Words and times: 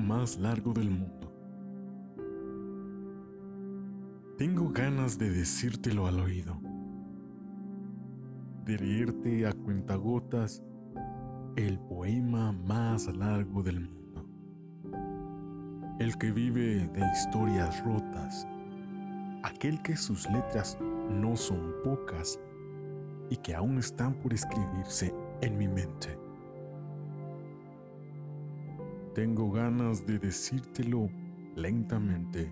más 0.00 0.38
largo 0.38 0.72
del 0.72 0.88
mundo. 0.88 1.32
Tengo 4.38 4.70
ganas 4.70 5.18
de 5.18 5.30
decírtelo 5.30 6.06
al 6.06 6.20
oído, 6.20 6.60
de 8.64 8.78
leerte 8.78 9.46
a 9.46 9.52
cuentagotas 9.52 10.62
el 11.56 11.78
poema 11.80 12.52
más 12.52 13.06
largo 13.16 13.64
del 13.64 13.80
mundo, 13.80 14.28
el 15.98 16.16
que 16.18 16.30
vive 16.30 16.86
de 16.86 17.10
historias 17.12 17.84
rotas, 17.84 18.46
aquel 19.42 19.82
que 19.82 19.96
sus 19.96 20.30
letras 20.30 20.78
no 21.10 21.36
son 21.36 21.74
pocas 21.82 22.38
y 23.28 23.36
que 23.38 23.56
aún 23.56 23.78
están 23.78 24.14
por 24.14 24.32
escribirse 24.32 25.12
en 25.40 25.58
mi 25.58 25.66
mente. 25.66 26.21
Tengo 29.14 29.50
ganas 29.50 30.06
de 30.06 30.18
decírtelo 30.18 31.10
lentamente 31.54 32.50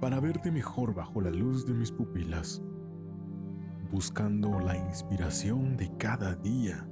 para 0.00 0.20
verte 0.20 0.52
mejor 0.52 0.94
bajo 0.94 1.20
la 1.20 1.30
luz 1.30 1.66
de 1.66 1.74
mis 1.74 1.90
pupilas, 1.90 2.62
buscando 3.90 4.60
la 4.60 4.76
inspiración 4.76 5.76
de 5.76 5.90
cada 5.96 6.36
día 6.36 6.86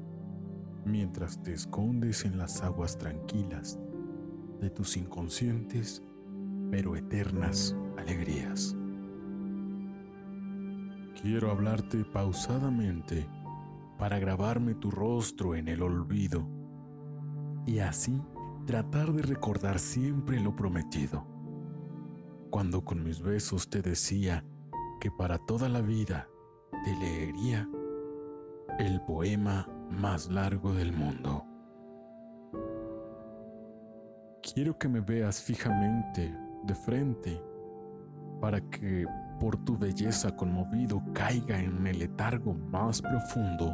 mientras 0.85 1.41
te 1.43 1.53
escondes 1.53 2.25
en 2.25 2.39
las 2.39 2.63
aguas 2.63 2.99
tranquilas 2.99 3.79
de 4.61 4.69
tus 4.69 4.97
inconscientes 4.97 6.03
pero 6.73 6.97
eternas 6.97 7.77
alegrías. 7.97 8.77
Quiero 11.21 11.53
hablarte 11.53 12.05
pausadamente 12.05 13.29
para 13.97 14.19
grabarme 14.19 14.75
tu 14.75 14.91
rostro 14.91 15.55
en 15.55 15.69
el 15.69 15.83
olvido 15.83 16.49
y 17.65 17.79
así 17.79 18.21
tratar 18.67 19.13
de 19.13 19.23
recordar 19.23 19.79
siempre 19.79 20.41
lo 20.41 20.55
prometido. 20.55 21.27
Cuando 22.51 22.85
con 22.85 23.03
mis 23.03 23.21
besos 23.21 23.69
te 23.69 23.83
decía 23.83 24.45
que 25.01 25.11
para 25.11 25.39
toda 25.39 25.69
la 25.69 25.81
vida 25.81 26.29
te 26.85 26.95
leería 26.97 27.69
el 28.79 29.01
poema 29.03 29.69
más 29.91 30.31
largo 30.31 30.73
del 30.73 30.93
mundo. 30.93 31.45
Quiero 34.43 34.79
que 34.79 34.89
me 34.89 35.01
veas 35.01 35.41
fijamente, 35.41 36.35
de 36.65 36.75
frente, 36.75 37.43
para 38.41 38.61
que 38.61 39.07
por 39.41 39.57
tu 39.65 39.77
belleza 39.77 40.37
conmovido 40.37 41.03
caiga 41.13 41.61
en 41.61 41.87
el 41.87 41.99
letargo 41.99 42.55
más 42.55 43.01
profundo 43.01 43.73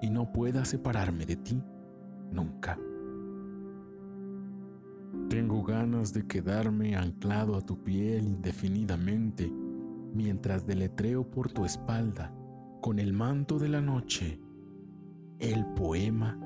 y 0.00 0.10
no 0.10 0.30
pueda 0.32 0.64
separarme 0.64 1.26
de 1.26 1.36
ti 1.36 1.62
nunca. 2.30 2.78
Tengo 5.28 5.62
ganas 5.62 6.12
de 6.12 6.26
quedarme 6.26 6.96
anclado 6.96 7.56
a 7.56 7.60
tu 7.60 7.82
piel 7.82 8.24
indefinidamente 8.24 9.52
mientras 10.14 10.66
deletreo 10.66 11.28
por 11.30 11.50
tu 11.50 11.64
espalda 11.64 12.32
con 12.80 12.98
el 12.98 13.12
manto 13.12 13.58
de 13.58 13.68
la 13.68 13.80
noche 13.80 14.40
el 15.38 15.66
poema 15.74 16.38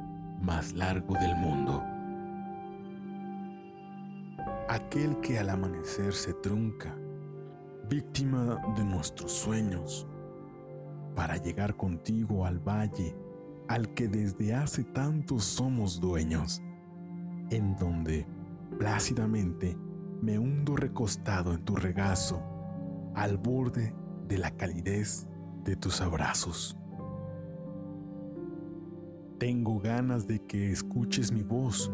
más 0.42 0.72
largo 0.72 1.14
del 1.14 1.36
mundo. 1.36 1.82
Aquel 4.68 5.20
que 5.20 5.38
al 5.38 5.50
amanecer 5.50 6.12
se 6.12 6.32
trunca, 6.32 6.96
víctima 7.88 8.60
de 8.76 8.84
nuestros 8.84 9.32
sueños, 9.32 10.06
para 11.14 11.36
llegar 11.36 11.76
contigo 11.76 12.46
al 12.46 12.58
valle 12.58 13.14
al 13.68 13.94
que 13.94 14.08
desde 14.08 14.52
hace 14.52 14.82
tantos 14.82 15.44
somos 15.44 16.00
dueños, 16.00 16.60
en 17.50 17.76
donde 17.76 18.26
plácidamente 18.78 19.76
me 20.22 20.38
hundo 20.38 20.76
recostado 20.76 21.52
en 21.52 21.64
tu 21.64 21.76
regazo, 21.76 22.42
al 23.14 23.38
borde 23.38 23.94
de 24.28 24.38
la 24.38 24.50
calidez 24.52 25.26
de 25.64 25.76
tus 25.76 26.00
abrazos. 26.00 26.76
Tengo 29.38 29.80
ganas 29.80 30.28
de 30.28 30.38
que 30.40 30.70
escuches 30.70 31.32
mi 31.32 31.42
voz, 31.42 31.90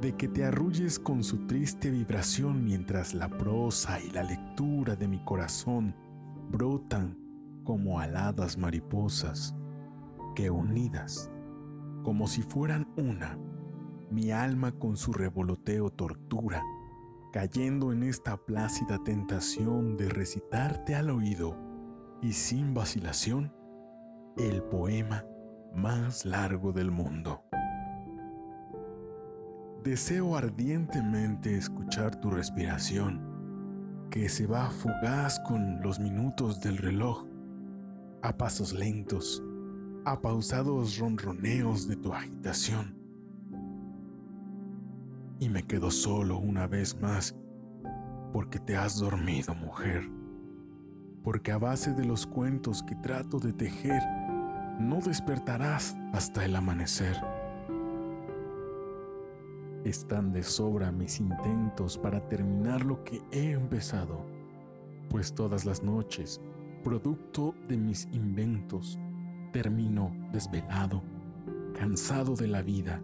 de 0.00 0.16
que 0.16 0.28
te 0.28 0.44
arrulles 0.44 0.98
con 0.98 1.22
su 1.22 1.46
triste 1.46 1.90
vibración 1.90 2.64
mientras 2.64 3.12
la 3.12 3.28
prosa 3.28 4.00
y 4.00 4.10
la 4.10 4.22
lectura 4.22 4.96
de 4.96 5.06
mi 5.06 5.22
corazón 5.24 5.94
brotan 6.50 7.18
como 7.64 8.00
aladas 8.00 8.56
mariposas 8.56 9.54
que 10.34 10.50
unidas, 10.50 11.30
como 12.02 12.26
si 12.26 12.42
fueran 12.42 12.88
una, 12.96 13.38
mi 14.10 14.32
alma 14.32 14.72
con 14.72 14.96
su 14.96 15.12
revoloteo 15.12 15.90
tortura, 15.90 16.62
cayendo 17.32 17.92
en 17.92 18.02
esta 18.02 18.36
plácida 18.36 18.98
tentación 19.04 19.96
de 19.96 20.08
recitarte 20.08 20.96
al 20.96 21.10
oído 21.10 21.56
y 22.20 22.32
sin 22.32 22.74
vacilación 22.74 23.52
el 24.36 24.62
poema 24.64 25.24
más 25.74 26.24
largo 26.24 26.72
del 26.72 26.90
mundo. 26.90 27.44
Deseo 29.84 30.36
ardientemente 30.36 31.56
escuchar 31.56 32.20
tu 32.20 32.30
respiración, 32.30 34.08
que 34.10 34.28
se 34.28 34.46
va 34.46 34.70
fugaz 34.70 35.40
con 35.40 35.80
los 35.82 36.00
minutos 36.00 36.60
del 36.60 36.78
reloj, 36.78 37.26
a 38.22 38.36
pasos 38.36 38.72
lentos, 38.72 39.42
a 40.04 40.20
pausados 40.20 40.98
ronroneos 40.98 41.86
de 41.86 41.96
tu 41.96 42.12
agitación 42.12 42.99
y 45.40 45.48
me 45.48 45.62
quedo 45.62 45.90
solo 45.90 46.38
una 46.38 46.66
vez 46.66 47.00
más 47.00 47.34
porque 48.32 48.60
te 48.60 48.76
has 48.76 49.00
dormido, 49.00 49.54
mujer. 49.54 50.08
Porque 51.24 51.50
a 51.50 51.58
base 51.58 51.94
de 51.94 52.04
los 52.04 52.26
cuentos 52.26 52.82
que 52.82 52.94
trato 52.94 53.40
de 53.40 53.52
tejer, 53.52 54.02
no 54.78 55.00
despertarás 55.00 55.96
hasta 56.12 56.44
el 56.44 56.54
amanecer. 56.54 57.16
Están 59.84 60.30
de 60.32 60.42
sobra 60.42 60.92
mis 60.92 61.20
intentos 61.20 61.96
para 61.96 62.28
terminar 62.28 62.84
lo 62.84 63.02
que 63.02 63.22
he 63.32 63.52
empezado, 63.52 64.26
pues 65.08 65.34
todas 65.34 65.64
las 65.64 65.82
noches, 65.82 66.40
producto 66.84 67.54
de 67.66 67.78
mis 67.78 68.06
inventos, 68.12 68.98
termino 69.52 70.14
desvelado, 70.32 71.02
cansado 71.74 72.36
de 72.36 72.46
la 72.46 72.60
vida, 72.60 73.02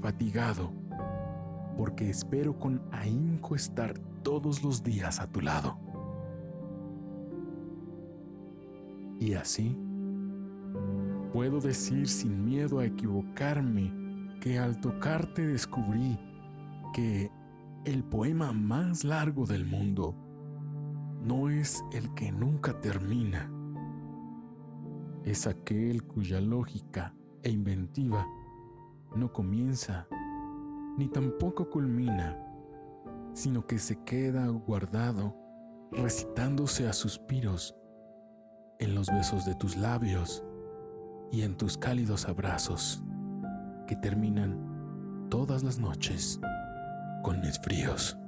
fatigado 0.00 0.79
porque 1.80 2.10
espero 2.10 2.58
con 2.58 2.82
ahínco 2.92 3.54
estar 3.54 3.98
todos 4.22 4.62
los 4.62 4.82
días 4.82 5.18
a 5.18 5.26
tu 5.26 5.40
lado. 5.40 5.78
Y 9.18 9.32
así, 9.32 9.78
puedo 11.32 11.58
decir 11.58 12.06
sin 12.06 12.44
miedo 12.44 12.80
a 12.80 12.84
equivocarme 12.84 13.94
que 14.42 14.58
al 14.58 14.78
tocarte 14.78 15.46
descubrí 15.46 16.18
que 16.92 17.30
el 17.86 18.04
poema 18.04 18.52
más 18.52 19.02
largo 19.02 19.46
del 19.46 19.64
mundo 19.64 20.14
no 21.24 21.48
es 21.48 21.82
el 21.94 22.12
que 22.12 22.30
nunca 22.30 22.78
termina, 22.78 23.50
es 25.24 25.46
aquel 25.46 26.02
cuya 26.02 26.42
lógica 26.42 27.14
e 27.42 27.48
inventiva 27.48 28.28
no 29.16 29.32
comienza 29.32 30.06
ni 30.96 31.08
tampoco 31.08 31.70
culmina, 31.70 32.36
sino 33.32 33.66
que 33.66 33.78
se 33.78 34.02
queda 34.04 34.46
guardado 34.48 35.36
recitándose 35.92 36.88
a 36.88 36.92
suspiros 36.92 37.74
en 38.78 38.94
los 38.94 39.08
besos 39.08 39.44
de 39.44 39.54
tus 39.54 39.76
labios 39.76 40.44
y 41.32 41.42
en 41.42 41.56
tus 41.56 41.76
cálidos 41.76 42.26
abrazos 42.26 43.02
que 43.86 43.96
terminan 43.96 45.28
todas 45.30 45.62
las 45.62 45.78
noches 45.78 46.40
con 47.22 47.40
mis 47.40 47.58
fríos. 47.58 48.19